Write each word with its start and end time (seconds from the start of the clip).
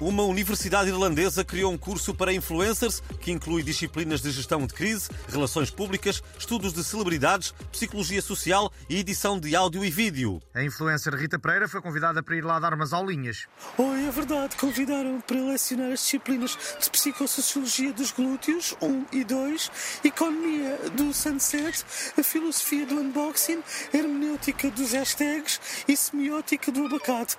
Uma 0.00 0.24
universidade 0.24 0.90
irlandesa 0.90 1.44
criou 1.44 1.72
um 1.72 1.78
curso 1.78 2.12
para 2.12 2.32
influencers 2.32 3.00
que 3.20 3.30
inclui 3.30 3.62
disciplinas 3.62 4.20
de 4.20 4.32
gestão 4.32 4.66
de 4.66 4.74
crise, 4.74 5.08
relações 5.28 5.70
públicas, 5.70 6.20
estudos 6.36 6.72
de 6.72 6.82
celebridades, 6.82 7.54
psicologia 7.70 8.20
social 8.20 8.72
e 8.88 8.98
edição 8.98 9.38
de 9.38 9.54
áudio 9.54 9.84
e 9.84 9.90
vídeo. 9.90 10.42
A 10.52 10.64
influencer 10.64 11.14
Rita 11.14 11.38
Pereira 11.38 11.68
foi 11.68 11.80
convidada 11.80 12.24
para 12.24 12.36
ir 12.36 12.44
lá 12.44 12.58
dar 12.58 12.74
umas 12.74 12.92
aulinhas. 12.92 13.46
Oi, 13.78 14.06
é 14.06 14.10
verdade, 14.10 14.56
convidaram-me 14.56 15.22
para 15.22 15.40
lecionar 15.40 15.92
as 15.92 16.00
disciplinas 16.00 16.58
de 16.82 16.90
psicossociologia 16.90 17.92
dos 17.92 18.10
glúteos, 18.10 18.74
1 18.82 19.06
e 19.12 19.22
2, 19.22 19.70
economia 20.04 20.76
do 20.96 21.14
sunset, 21.14 21.84
a 22.18 22.22
filosofia 22.22 22.84
do 22.84 22.96
unboxing, 22.96 23.62
hermenêutica 23.92 24.70
dos 24.72 24.92
hashtags 24.92 25.60
e 25.86 25.96
semiótica 25.96 26.72
do 26.72 26.86
abacate. 26.86 27.36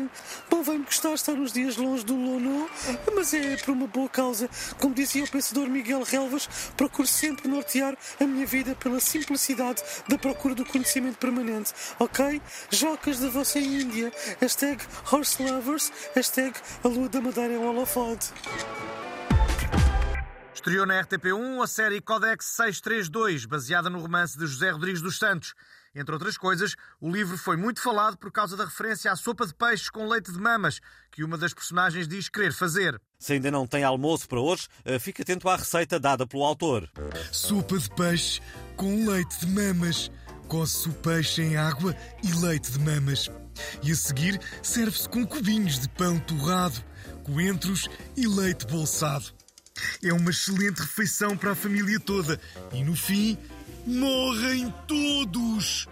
Vai-me 0.66 0.84
gostar 0.84 1.14
estar 1.14 1.34
uns 1.34 1.52
dias 1.52 1.76
longe 1.76 2.04
do 2.04 2.16
Lono, 2.16 2.68
mas 3.14 3.32
é 3.32 3.56
por 3.56 3.70
uma 3.70 3.86
boa 3.86 4.08
causa. 4.08 4.50
Como 4.80 4.92
dizia 4.92 5.22
o 5.22 5.30
pensador 5.30 5.68
Miguel 5.68 6.02
Relvas, 6.02 6.48
procuro 6.76 7.06
sempre 7.06 7.46
nortear 7.46 7.96
a 8.18 8.24
minha 8.24 8.44
vida 8.44 8.74
pela 8.74 8.98
simplicidade 8.98 9.80
da 10.08 10.18
procura 10.18 10.56
do 10.56 10.64
conhecimento 10.64 11.18
permanente. 11.18 11.72
Ok? 12.00 12.42
Jocas 12.68 13.20
da 13.20 13.28
vossa 13.28 13.60
Índia. 13.60 14.12
Hashtag 14.40 14.82
Horse 15.12 15.40
Lovers. 15.40 15.92
Hashtag 16.16 16.52
A 16.82 16.88
Lua 16.88 17.08
da 17.08 17.20
Madeira 17.20 17.54
é 17.54 17.58
um 17.58 17.68
holofote. 17.68 18.32
Estreou 20.66 20.84
na 20.84 21.00
RTP1 21.00 21.62
a 21.62 21.66
série 21.68 22.00
Codex 22.00 22.44
632, 22.46 23.44
baseada 23.44 23.88
no 23.88 24.00
romance 24.00 24.36
de 24.36 24.48
José 24.48 24.70
Rodrigues 24.70 25.00
dos 25.00 25.16
Santos. 25.16 25.54
Entre 25.94 26.12
outras 26.12 26.36
coisas, 26.36 26.74
o 27.00 27.08
livro 27.08 27.38
foi 27.38 27.56
muito 27.56 27.80
falado 27.80 28.18
por 28.18 28.32
causa 28.32 28.56
da 28.56 28.64
referência 28.64 29.12
à 29.12 29.14
sopa 29.14 29.46
de 29.46 29.54
peixes 29.54 29.88
com 29.88 30.08
leite 30.08 30.32
de 30.32 30.40
mamas, 30.40 30.80
que 31.12 31.22
uma 31.22 31.38
das 31.38 31.54
personagens 31.54 32.08
diz 32.08 32.28
querer 32.28 32.52
fazer. 32.52 33.00
Se 33.16 33.34
ainda 33.34 33.48
não 33.48 33.64
tem 33.64 33.84
almoço 33.84 34.28
para 34.28 34.40
hoje, 34.40 34.66
eh, 34.84 34.98
fique 34.98 35.22
atento 35.22 35.48
à 35.48 35.54
receita 35.54 36.00
dada 36.00 36.26
pelo 36.26 36.42
autor. 36.42 36.90
Sopa 37.30 37.78
de 37.78 37.88
peixe 37.90 38.40
com 38.76 39.08
leite 39.08 39.38
de 39.38 39.46
mamas. 39.46 40.10
Coce 40.48 40.88
o 40.88 40.92
peixe 40.94 41.42
em 41.42 41.56
água 41.56 41.94
e 42.24 42.44
leite 42.44 42.72
de 42.72 42.80
mamas. 42.80 43.30
E 43.84 43.92
a 43.92 43.94
seguir 43.94 44.40
serve-se 44.64 45.08
com 45.08 45.24
cubinhos 45.24 45.78
de 45.78 45.88
pão 45.90 46.18
torrado, 46.18 46.82
coentros 47.22 47.88
e 48.16 48.26
leite 48.26 48.66
bolsado. 48.66 49.32
É 50.02 50.12
uma 50.12 50.30
excelente 50.30 50.80
refeição 50.80 51.36
para 51.36 51.52
a 51.52 51.54
família 51.54 51.98
toda. 52.00 52.40
E 52.72 52.84
no 52.84 52.94
fim, 52.96 53.38
morrem 53.86 54.72
todos! 54.86 55.86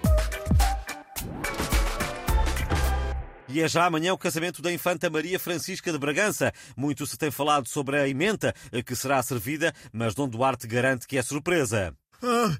E 3.55 3.61
é 3.61 3.69
já 3.69 3.87
amanhã 3.87 4.13
o 4.13 4.19
casamento 4.19 4.61
da 4.61 4.73
Infanta 4.73 5.09
Maria 5.09 5.39
Francisca 5.39 5.93
de 5.93 5.99
Bragança. 5.99 6.53
Muito 6.77 7.07
se 7.07 7.17
tem 7.17 7.31
falado 7.31 7.69
sobre 7.69 7.97
a 7.97 8.09
emenda 8.09 8.53
eh, 8.73 8.83
que 8.83 8.97
será 8.97 9.23
servida, 9.23 9.73
mas 9.93 10.13
Dom 10.13 10.29
Duarte 10.29 10.67
garante 10.67 11.07
que 11.07 11.17
é 11.17 11.23
surpresa. 11.23 11.97
Ah, 12.21 12.59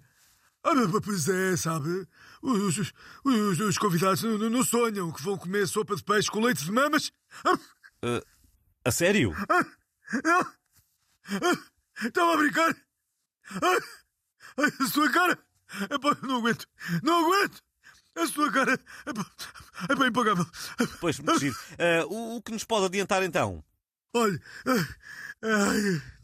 ah 0.63 1.01
pois 1.03 1.29
é, 1.29 1.57
sabe? 1.57 2.07
Os, 2.41 2.93
os, 3.25 3.61
os 3.61 3.77
convidados 3.77 4.23
não, 4.23 4.39
não, 4.49 4.63
sonham 4.63 5.11
que 5.11 5.21
vão 5.21 5.37
comer 5.37 5.67
sopa 5.67 5.97
de 5.97 6.05
peixe 6.05 6.31
com 6.31 6.41
leite 6.41 6.65
de 6.65 6.71
mamas. 6.71 7.11
Uh, 7.45 8.23
a 8.85 8.93
sério? 8.93 9.35
Ah, 9.49 10.47
Estava 12.03 12.35
a 12.35 12.37
brincar? 12.37 12.77
A 14.57 14.87
sua 14.87 15.11
cara! 15.11 15.39
Epá, 15.91 16.17
não 16.23 16.39
aguento! 16.39 16.67
Não 17.03 17.25
aguento! 17.25 17.63
A 18.17 18.27
sua 18.29 18.51
cara 18.53 18.79
é 19.89 19.95
bem 19.97 20.09
impagável. 20.09 20.47
Pois, 21.01 21.19
muito 21.19 21.41
giro. 21.41 21.57
Uh, 21.73 22.15
o, 22.15 22.37
o, 22.37 22.43
que 22.43 22.53
nos 22.53 22.63
pode 22.63 22.87
adiantar 22.87 23.23
então? 23.25 23.65
Olha, 24.15 24.41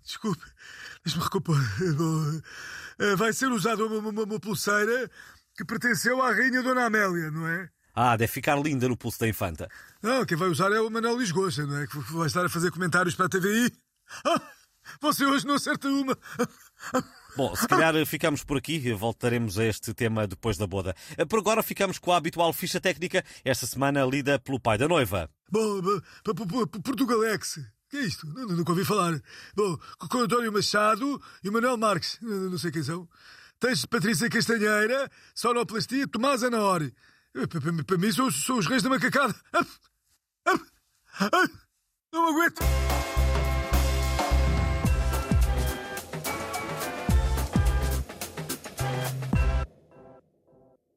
desculpe, 0.05 0.45
deixe-me 1.05 1.25
recompor. 1.25 1.59
Uh, 1.59 3.17
vai 3.17 3.33
ser 3.33 3.51
usada 3.51 3.85
uma, 3.85 3.99
uma, 3.99 4.23
uma, 4.23 4.41
pulseira 4.41 5.11
que 5.57 5.65
pertenceu 5.65 6.23
à 6.23 6.31
Rainha 6.31 6.63
Dona 6.63 6.87
Amélia, 6.87 7.31
não 7.33 7.49
é? 7.49 7.69
Ah, 7.93 8.17
deve 8.17 8.33
ficar 8.33 8.55
linda 8.57 8.89
no 8.89 8.97
pulso 8.97 9.19
da 9.19 9.27
infanta. 9.27 9.69
Não, 10.01 10.25
quem 10.25 10.37
vai 10.37 10.49
usar 10.49 10.71
é 10.71 10.81
o 10.81 10.89
Manuel 10.89 11.19
Lisgocha, 11.19 11.67
não 11.67 11.79
é? 11.79 11.89
Que 11.89 11.99
vai 11.99 12.29
estar 12.29 12.47
a 12.47 12.49
fazer 12.49 12.71
comentários 12.71 13.17
para 13.17 13.27
a 13.27 13.29
TVI. 13.29 13.73
Ah! 14.25 14.41
Você 15.01 15.25
hoje 15.25 15.47
não 15.47 15.55
acerta 15.55 15.89
uma. 15.89 16.17
Bom, 17.37 17.55
se 17.55 17.67
calhar 17.69 17.95
ficamos 18.07 18.43
por 18.43 18.57
aqui, 18.59 18.93
voltaremos 18.93 19.59
a 19.59 19.65
este 19.65 19.95
tema 19.95 20.27
depois 20.27 20.59
da 20.59 20.67
boda. 20.67 20.95
Por 21.29 21.39
agora 21.39 21.63
ficamos 21.63 21.99
com 21.99 22.13
a 22.13 22.17
habitual 22.17 22.53
ficha 22.53 22.81
técnica, 22.81 23.25
esta 23.45 23.67
semana 23.67 24.05
lida 24.05 24.39
pelo 24.39 24.59
pai 24.59 24.77
da 24.77 24.89
noiva. 24.89 25.31
Bom, 25.51 25.81
Portugalex. 26.83 27.61
que 27.89 27.97
é 27.97 28.01
isto? 28.03 28.27
Nunca 28.27 28.73
ouvi 28.73 28.85
falar. 28.85 29.21
Bom, 29.55 29.77
com 30.09 30.19
António 30.19 30.53
Machado 30.53 31.21
e 31.43 31.49
o 31.49 31.53
Manuel 31.53 31.77
Marques. 31.77 32.19
Não 32.21 32.59
sei 32.59 32.71
quem 32.71 32.83
são. 32.83 33.09
Tens 33.59 33.85
Patrícia 33.85 34.29
Castanheira, 34.31 35.11
Sonoplastia, 35.35 36.09
Tomás 36.09 36.43
Anaori. 36.43 36.95
Para 37.87 37.99
mim 37.99 38.11
são, 38.11 38.31
são 38.31 38.59
os 38.59 38.67
reis 38.67 38.83
da 38.83 38.89
macacada. 38.89 39.35
Não 42.13 42.29
aguento. 42.29 42.61